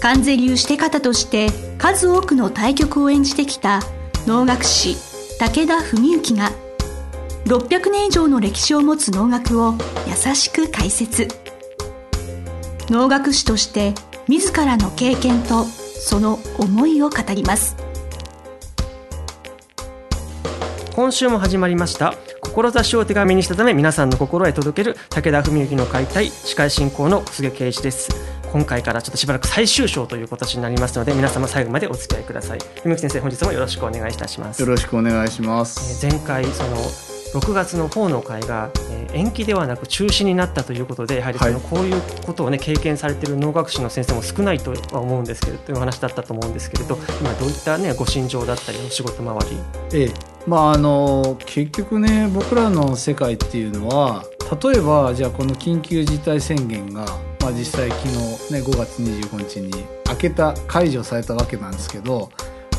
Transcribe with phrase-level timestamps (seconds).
[0.00, 3.80] 関税流して方として数多くの対局を演じてきた
[4.26, 4.96] 能楽師
[5.38, 6.50] 武田文幸が
[7.44, 9.74] 600年以上の歴史を持つ能楽を
[10.06, 11.28] 優しく解説。
[12.88, 13.94] 能楽師として
[14.28, 17.76] 自らの経験とその思いを語ります。
[20.94, 28.35] 今週も始まりました志を手紙にしたため皆さんの心へ届ける武田文幸の解体司会進行の菅圭一です。
[28.56, 32.58] 今回からちょっとしばらく最終章という形になりますので皆様最後までお付き合いください。
[32.84, 34.62] 文幸先生本日もよろしくお願いいたします。
[34.62, 36.06] よろしくお願いします。
[36.06, 36.76] 前回その
[37.38, 49.58] 6月の法の会が、え延期ではなく中止になったということでやはりその、こういうことを、ね、経験されている能楽師の先生も少ないとは思うんですけれどという話だったと思うんですけれど今どういった、ね、ご心情だったりお仕事周り、
[49.92, 50.14] ええ。
[50.46, 54.24] まあ、あの結局ね僕らの世界っていうのは
[54.62, 57.04] 例えばじゃあこの緊急事態宣言が、
[57.46, 58.14] まあ、実際昨日
[58.52, 62.28] ね5月25日に明けた解除されたわけなんですけど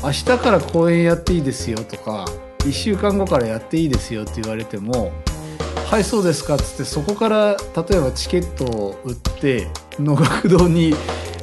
[0.04, 2.26] 明日から公演やっていいですよとか
[2.60, 5.14] 1週間後からやっていいですよって言われても
[5.90, 9.70] 「はいそうですか」っつってそこから例えばチケットを売って
[10.02, 10.94] 能楽堂に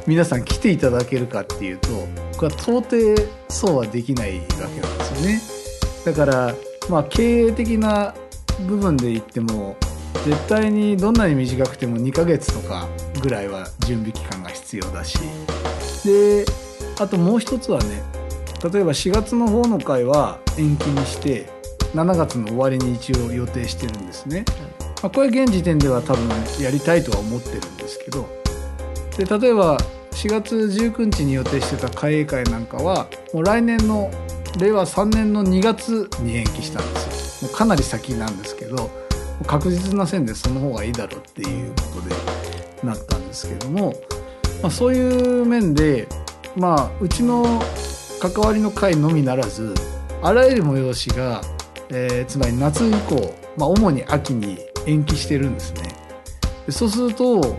[0.05, 1.89] 皆さん来ていただけるかっていうと
[2.33, 5.41] 僕は到底そうはできないわけなんですよね。
[6.05, 6.53] だから
[6.91, 8.13] まあ経営的な
[8.67, 9.75] 部分で言っても
[10.25, 12.87] 絶対にどんなに短くても2ヶ月とか
[13.21, 15.19] ぐらいは準備期間が必要だし。
[16.03, 16.45] で
[16.99, 18.01] あともう一つはね
[18.63, 21.47] 例えば4月の方の会は延期にして
[21.93, 24.45] 7月の終わりに一応予定してるんですね。
[25.03, 26.27] まあ、これ現時点では多分
[26.59, 28.27] やりたいとは思ってるんですけど。
[29.17, 29.77] で例えば
[30.11, 34.09] 4月19日に予定してた会営会なんかはもう来年の
[34.59, 37.49] 令和3年の2月に延期したんですよ。
[37.49, 39.04] もうかなり先なんですけど
[39.43, 42.15] 確実な線でその方がいいだろうっていうことで
[42.83, 43.93] なったんですけども、
[44.61, 46.07] まあ、そういう面で
[46.55, 47.61] まあうちの
[48.19, 49.73] 関わりの会のみならず
[50.21, 51.41] あらゆる催しが、
[51.89, 55.83] えー、つまり夏以降、まあ、主に秋に延期してるんですね。
[56.65, 57.57] でそうするとこ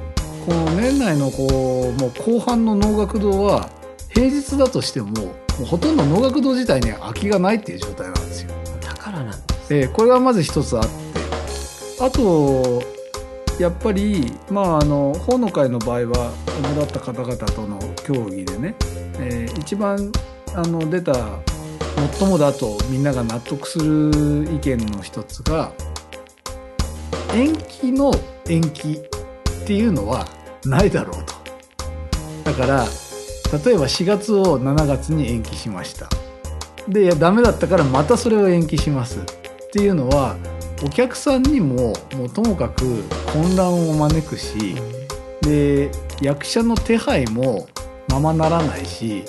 [0.49, 3.69] の年内のこうもう後半の能楽堂は
[4.09, 8.51] 平日だとしてももうほとんど能楽堂自体に空きがないっていう状態なんですよ。
[8.81, 11.06] だからなんです、えー、これがまず一つあって
[11.99, 12.83] あと
[13.59, 18.75] やっぱりまああの法の会の場合は主だった方々との協議でね、
[19.19, 20.13] えー、一番
[20.55, 21.15] あの出た
[22.19, 25.73] 最もだとみんなが納得する意見の一つが
[27.33, 28.13] 延期の
[28.49, 30.29] 延期っていうのは
[30.65, 31.35] ないだろうと。
[32.45, 32.85] だから
[33.65, 36.09] 例えば4月を7月に延期しました。
[36.89, 39.23] でいやダメだったからまたそれを延期しますっ
[39.73, 40.37] ていうのは
[40.83, 44.77] お客さんにももうともかく混乱を招くし
[45.41, 47.69] で役者の手配も
[48.09, 49.25] ままならないし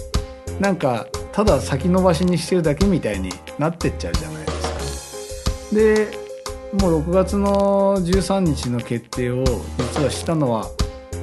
[0.59, 5.75] なんかただ先延ばしにしてるだけみたいになってっちゃうじゃないですか。
[5.75, 6.28] で
[6.81, 9.44] もう6月の13日の決定を
[9.78, 10.69] 実はしたのは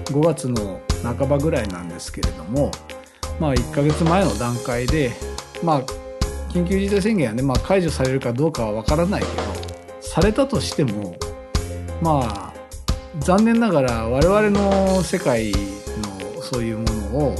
[0.06, 2.70] 5月の半ばぐらいなんですけれども
[3.38, 5.12] まあ1ヶ月前の段階で
[5.62, 5.82] まあ
[6.50, 9.63] 緊急事態宣言はね、まあ、解除されるかどうかは分からないけど
[10.04, 11.16] されたとしても
[12.00, 12.54] まあ
[13.18, 17.36] 残念ながら我々の世界のそういうものを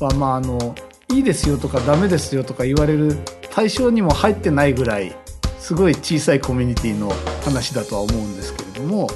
[0.00, 0.74] はまああの
[1.10, 3.16] いいですよとかダメですよとか言われる
[3.50, 5.14] 対象にも入ってないぐらい
[5.58, 7.12] すごい小さいコミュニティの
[7.44, 9.08] 話だとは思うんですけれども、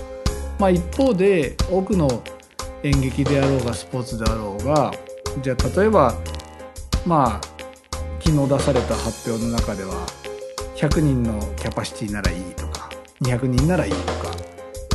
[0.59, 2.23] まあ、一方で多くの
[2.83, 4.93] 演劇であろうがスポーツであろうが
[5.43, 6.15] じゃあ例えば
[7.07, 7.59] まあ
[8.21, 10.07] 昨日出された発表の中では
[10.79, 12.89] 100人のキャパシティならいいとか
[13.23, 14.31] 200人ならいいとか、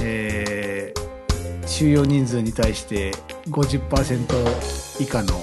[0.01, 3.11] えー、収容人数に対して
[3.49, 5.33] 50%以下の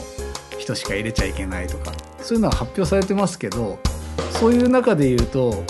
[0.58, 1.92] 人しか入れちゃいけないとか
[2.22, 3.78] そういうのは発表されてますけど
[4.30, 5.62] そういう中で言うと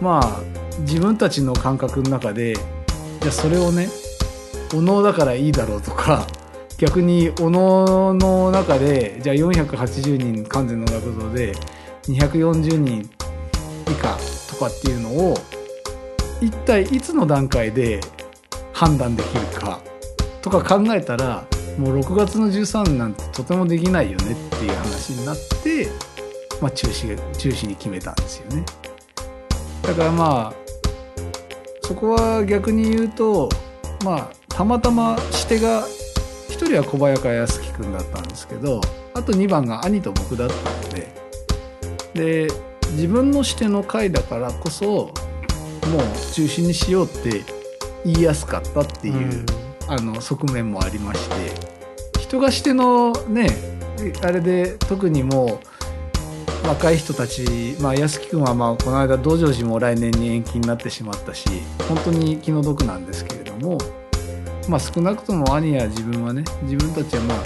[0.00, 0.40] まあ
[0.80, 2.56] 自分たちの感覚の中で
[3.20, 3.88] じゃそれをね
[4.74, 6.26] お能だからいいだろうとか
[6.78, 11.54] 逆にお能の中でじゃあ480人完全の学童で
[12.08, 13.08] 240人
[14.00, 14.18] 以下
[14.48, 15.34] とかっていうのを
[16.40, 18.00] 一体いつの段階で
[18.72, 19.80] 判断できるか
[20.40, 21.44] とか考えたら
[21.78, 25.88] もう6月の13なんてとてもできないよねっていう話になって
[26.60, 28.64] まあ、中止中止に決めたんですよね。
[29.82, 30.54] だからまあ
[31.82, 33.48] そこは逆に言うと
[34.04, 35.86] まあたまたましてが
[36.48, 38.80] 1人は小早川康樹君だったんですけど
[39.14, 41.08] あと2番が兄と僕だったので
[42.46, 45.12] で自分のしての回だからこそもう
[46.32, 47.42] 中止にしようって
[48.04, 49.46] 言いやすかったっていう、うん。
[49.90, 53.48] あの側面もありまして人がしてのね
[54.22, 55.60] あれで特にも
[56.64, 61.48] う若い人たち、まあ、安木君はまあこの間道成寺も来年に延期になってしまったし
[61.88, 63.78] 本当に気の毒なんですけれども、
[64.68, 67.38] まあ、少なくとも兄や自分はね自分たちはまあ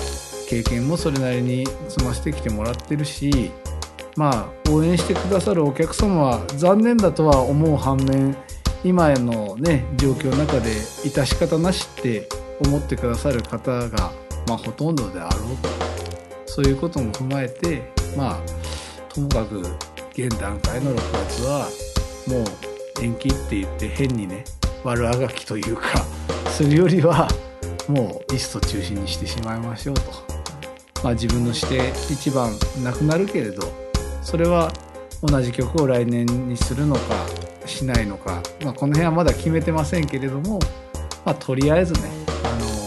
[0.47, 3.53] 経験もそれなりに積ませてきてもらってるし
[4.17, 8.37] まあ応援してくださるお客様は残念だとは思う反面
[8.85, 12.29] 今のね状況の中で致し方なしって
[12.65, 14.13] 思ってくださる方が、
[14.47, 15.69] まあ、ほとんどであろうと
[16.47, 19.61] そういうことも踏まえてまあともかく
[20.13, 21.69] 現段階の6月は
[22.29, 24.45] もう延期って言って変にね
[24.85, 25.99] 悪あがきというか
[26.51, 27.27] するよりは
[27.89, 30.35] もういっそ中止にしてしまいましょうと。
[31.03, 32.51] まあ、自分のして一番
[32.83, 33.84] なくなるけれど
[34.25, 34.73] それは
[35.23, 37.01] 同じ曲を来年にするのか
[37.67, 40.59] しないのか、まあ、この辺はまだ決めてませんけれども、
[41.25, 42.01] まあ、とりあえずね、
[42.45, 42.85] あのー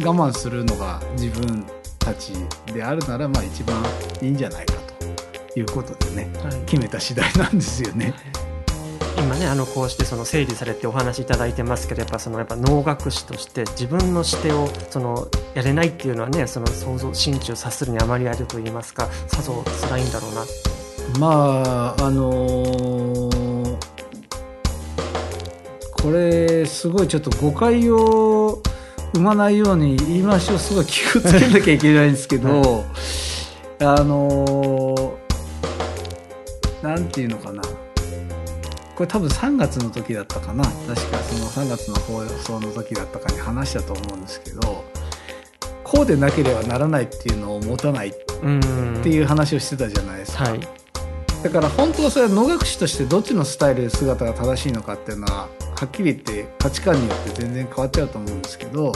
[0.00, 1.64] 我慢するのが自分
[1.98, 2.32] たち
[2.72, 3.76] であるならまあ一番
[4.22, 4.74] いいんじゃないか
[5.52, 8.14] ということでねはい決めた次第なんですよね。
[9.18, 20.44] 今ねあのこうしてその整理されてお話しいただいてますけどやっぱそのやっぱ能楽師として自分のしてをそのやれないっていうのはねその想像心中察するにあまりあると言いますかさぞ辛いんだろうな。
[21.18, 23.92] まああのー
[26.02, 28.60] これすごいちょっと誤解を
[29.14, 32.84] 生まないように言い回しをすごい気をつけなきゃいけないんですけど、
[33.78, 35.12] あのー
[36.82, 37.62] なんていうのかな
[39.02, 40.62] これ多分3月の時だったかな。
[40.62, 44.84] 確かその3月の放送の時だったかに話したと思うんですけど
[45.82, 48.12] こうでなければならないっていうのを持たないっ
[48.44, 49.00] うん。
[49.02, 50.44] ていう話をしてたじゃないですか。
[50.44, 50.60] はい。
[51.42, 58.92] だから本当はそれは能楽師としてどっちのスタイルで姿が正しいのかっていうのははっきり言って価値観によって全然変わっちゃうと思うんですけど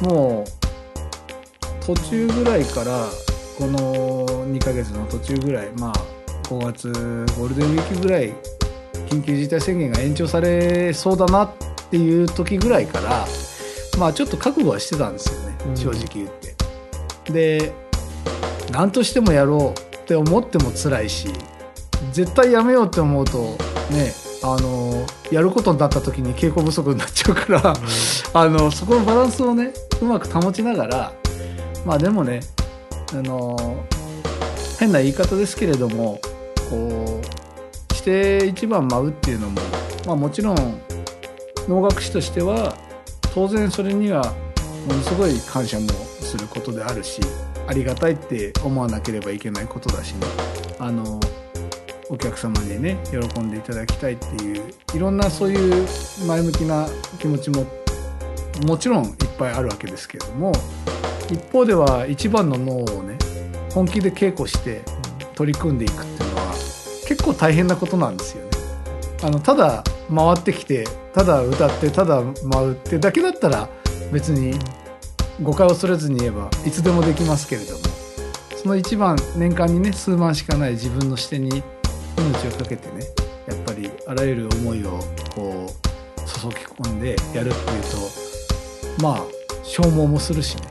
[0.00, 3.06] もう途中ぐらいから
[3.58, 5.92] この2ヶ月の途中ぐらいまあ
[6.44, 6.88] 5月
[7.38, 8.32] ゴールデンウィークぐらい
[9.14, 11.50] 緊急事態宣言が延長されそうだなっ
[11.90, 13.26] ていう時ぐらいから
[13.98, 16.54] まあちょっと覚悟はしてたんですよねうん正直言って。
[17.32, 17.72] で
[18.70, 21.28] 何としてもやろうって思っても辛いし
[22.12, 23.56] 絶対やめようって思うと
[23.90, 24.12] ね
[24.42, 27.72] あのやることになった時に稽古不足になっちゃうから
[28.34, 29.72] あのそこのバランスをね
[30.02, 31.12] うまく保ちながら
[31.86, 32.40] まあでもね
[33.12, 33.56] あの
[34.78, 36.20] 変な言い方ですけれども
[36.68, 37.43] こう
[38.04, 39.60] して一番舞うっていうのも、
[40.06, 40.56] まあ、もちろん
[41.66, 42.76] 能楽師としては
[43.32, 44.22] 当然それには
[44.86, 47.22] ものすごい感謝もすることであるし
[47.66, 50.26] ありがたいって思わなければいけないことだしね。
[50.78, 51.18] あの
[52.10, 54.62] お客様にね喜んでいただきたいっていう
[54.94, 55.86] いろんなそういう
[56.26, 56.86] 前向きな
[57.18, 57.64] 気持ちも
[58.66, 60.52] もちろんいっぱいあるわけですけれども
[61.30, 63.16] 一方では一番の脳をね
[63.72, 64.82] 本気で稽古して
[65.34, 66.23] 取り組んでいくっていう
[67.06, 68.50] 結構大変なことなんですよね。
[69.22, 69.84] あのただ
[70.14, 70.84] 回ってきて
[71.14, 73.68] ただ歌ってただ舞うってだけだったら
[74.12, 74.58] 別に
[75.42, 77.78] 誤解を恐れずに言えばいつでもできますけれども
[78.56, 81.62] その一番年間にね数万しかない自分の視点に
[82.18, 83.04] 命をかけてね
[83.46, 85.00] やっぱりあらゆる思いを
[85.34, 87.50] こう注ぎ込んでやるっていう
[88.98, 89.22] とまあ
[89.62, 90.62] 消耗もするしね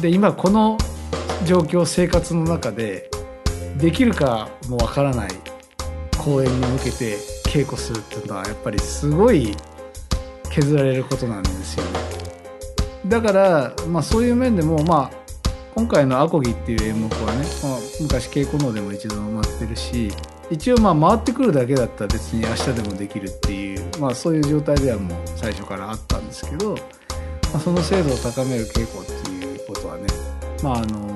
[0.00, 0.76] で今この
[1.46, 3.10] 状況生活の中で
[3.76, 5.30] できるかもわからない
[6.18, 7.16] 公演に向けて
[7.46, 9.54] 稽古するっていうのはやっぱりすごい
[10.50, 11.90] 削られることなんですよね。
[13.06, 15.24] だから、まあ、そういう面でも、まあ、
[15.74, 20.10] 今回の「アコギ」っていう演目はね、まあ、昔稽古能でも一度回ってるし
[20.50, 26.78] 一応まあ回ってくるだけだったら別に明日でもできるっていう、まあ、そういう状態ではもう最初からあったんですけど、ま
[27.56, 30.06] あ、その精度を高める稽古っていうことはね
[30.62, 31.13] まああの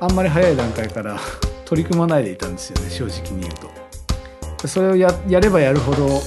[0.00, 1.18] あんまり早い段階から
[1.64, 3.68] 取り組まないでいたんですよね正直に言うと。
[4.66, 6.20] それをやればやるほど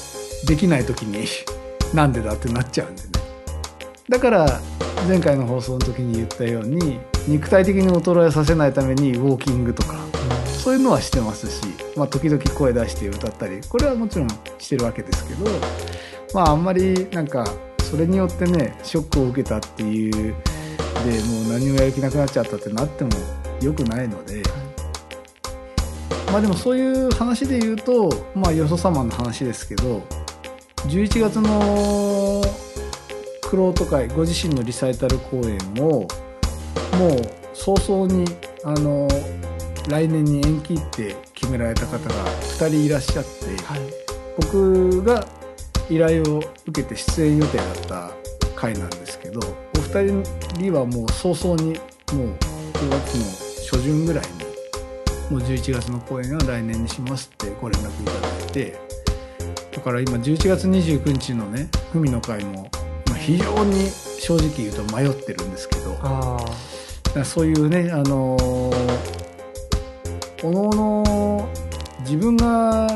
[0.46, 1.28] できない時に
[1.94, 3.10] なんでだってなっちゃうんでね
[4.08, 4.62] だから
[5.08, 9.96] 前回の放送の時に言ったように肉体的に衰えさせないためにウォーキングとか
[10.46, 11.62] そういうのはしてますし、
[11.96, 14.28] まあ、時々声出して歌ったりこれはもちろん
[14.60, 15.46] してるわけですけど
[16.34, 17.46] まああんまりなんか
[17.90, 23.10] それによってねショックを受けたっていうでもう何もやる気なくなっちゃったってなっても
[23.62, 24.44] 良くないので、
[26.32, 30.02] まあでもそういう話で言うとまあよそ様の話ですけど
[30.88, 32.42] 11月の
[33.44, 36.08] クロート会ご自身のリサイタル公演を
[36.98, 38.26] もう早々に
[38.64, 39.08] あの
[39.90, 43.80] 来年に延期って決められた方が2人いらっしゃって、はい、
[44.38, 45.28] 僕が
[45.90, 48.12] 依頼を受けて出演予定だった
[48.56, 49.40] 回なんですけど
[49.76, 50.24] お二
[50.58, 51.74] 人はもう早々に
[52.14, 52.38] もう
[52.74, 53.41] 9月の
[53.72, 54.32] 初旬ぐらいに
[55.32, 58.78] もう11月の公演は来年にしますってご連絡いただいて
[59.72, 62.70] だから今11月29日のね文の会も
[63.18, 65.98] 非常に正直言うと迷ってるんですけど
[67.24, 68.36] そういうねあの
[70.44, 71.50] おのおの
[72.02, 72.88] 自分が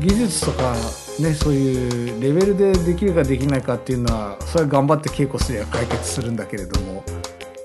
[0.00, 0.74] 技術とか
[1.20, 7.04] ねそういうレベルでできるかできないかっていうのはそれは頑張って稽古すれば解決するんだけれども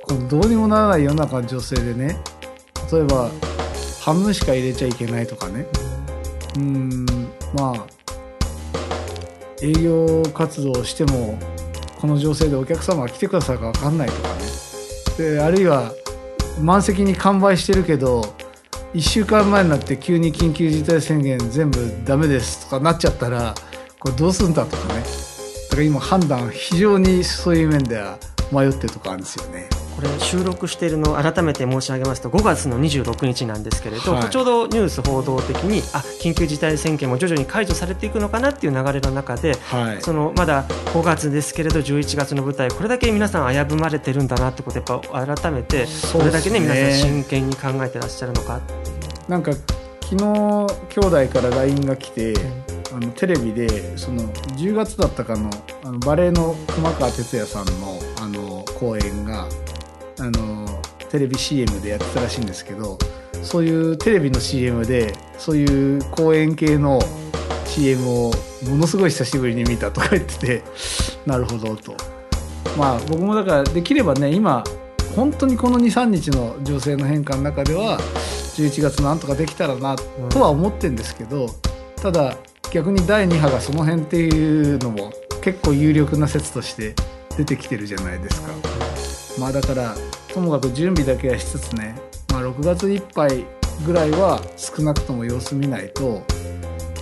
[0.01, 2.17] このどうにもならない世の中の女性でね
[2.93, 3.31] 例えば
[4.01, 5.65] 半分しか入れちゃいけないとかね。
[6.57, 7.05] うん
[7.55, 7.85] まあ
[9.63, 11.39] 営業活動をしても
[11.99, 14.35] この情勢でお客様が来てくださるか分かんないとかね。
[15.17, 15.91] であるいは
[16.61, 18.35] 満席に完売してるけど
[18.93, 23.55] 1週間前になって急に緊急事態宣言全部ダメですとかなっちゃったら
[23.99, 25.01] これどうすんだとかね。
[25.69, 28.19] だから今判断非常にそういう面では
[28.51, 29.72] 迷ってるとこあるんですよね。
[30.03, 48.61] これ収録しているのを改めて申し上げますと5月の26日なんですけれど、はい、ちょうどニュース報道的にあ緊急事態宣言も徐々に解除されていくのかなっていう流れの中で、はい、そのまだ5月ですけれど11月の舞台これだけ皆さん危ぶまれてるんだなってことやっぱ改めてこれだけね、ね、皆さん真剣に考えてらっしゃるのか。
[49.29, 52.33] なんか昨日兄弟から LINE が来て、
[52.93, 54.21] あのテレビでその
[54.57, 55.49] 10月だったかの
[55.83, 59.47] あのバレエの熊川哲也さんのあの公演が
[60.19, 62.97] あのテレビ CM でやってたらしいんですけど
[63.41, 66.99] そういうテレビの CM でそういう公演系の
[67.65, 68.31] CM を
[68.69, 70.63] ものすごい久しぶりに見たとか言ってて
[71.25, 71.95] なるほどと
[72.77, 74.63] まあ僕もだからできればね今
[75.15, 77.99] 本当にこの23日の情勢の変化の中では
[78.55, 79.95] 11月なんとかできたらな
[80.29, 81.47] とは思ってるんですけど、
[81.95, 82.37] ただ
[82.71, 86.95] 逆に第2波がその辺っていうのも結構有力な説として
[87.37, 88.51] 出てきてるじゃないですか。
[89.39, 89.95] まあだから
[90.33, 91.95] ともかく準備だけはしつつね、
[92.31, 93.45] まあ、6月いっぱい
[93.85, 96.23] ぐらいは少なくとも様子見ないと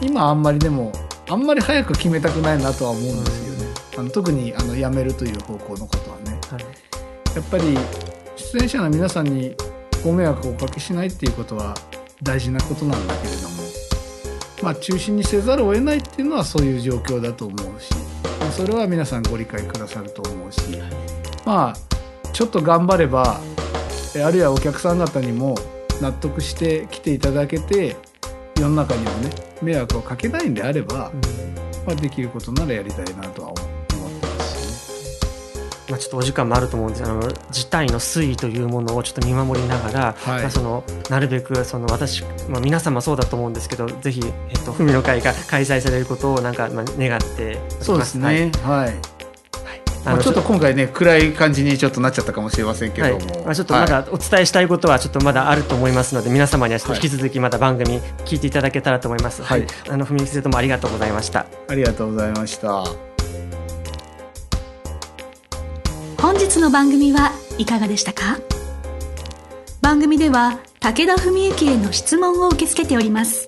[0.02, 0.92] 今あんまりでも
[1.30, 7.78] あんまり早く決めたくないなとは思うんですよね、あの特にあの辞めるという方向のことはね、はい、やっぱり
[8.36, 9.56] 出演者の皆さんに
[10.04, 11.76] ご迷惑をおかけしないっていうことは
[12.24, 13.64] 大事なことなんだけれども
[14.64, 17.92] まあ中心にせざるを得ないっていうのはそういう状況だと思うし、
[18.40, 20.62] まあ、それは皆さんご理解くださると思うし
[21.46, 21.76] まあ
[22.34, 23.40] ちょっと頑張れば
[24.26, 25.56] あるいはお客さん方にも
[26.02, 27.96] 納得して来ていただけて
[28.58, 29.30] 世の中にもね
[29.62, 31.12] 迷惑をかけないんであれば、
[31.86, 34.10] まあ、できることならやりたいなとは思ってま
[34.44, 35.68] すしね。
[35.90, 37.04] まあ、ちょっとお時間もあると思うんです。
[37.04, 37.22] あの
[37.52, 48.52] 事態の推移というものをちょっと見守りながら、はい、まあ、そのなるべくその私、まあ、皆様そうだと思うんですけどぜひ、えっと、文の会が開催されることをなんか、まあ、願ってそうですね。
[48.64, 49.21] はい、はい
[50.04, 59.44] まあ、ちょっと今回ね暗い感じにちょっとなっちゃったかもしれませんけども、はい、まあ、ちょっとまだお伝えしたいことはちょっとまだあると思いますので、皆様には引き続きまた番組聞いていただけたらと思います。
[59.44, 61.46] はい、あの文木先生どうもありがとうございました。
[61.68, 62.84] ありがとうございました。
[66.18, 68.40] 本日の番組はいかがでしたか？
[69.82, 73.48] 番組では武田文幸への質問を受け付けております。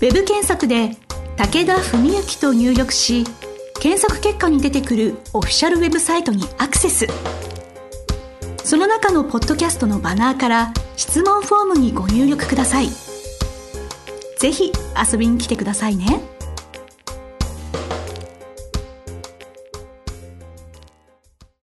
[0.00, 0.90] ウェブ検索で
[1.36, 3.24] 武田文幸と入力し
[3.84, 7.06] 検索結果に出てくるオフィシャルウェブサイトにアクセス
[8.64, 12.88] その中のポッドキャストのバナーから質問フォームにご入力ください
[14.38, 14.72] ぜひ
[15.12, 16.33] 遊びに来てくださいね。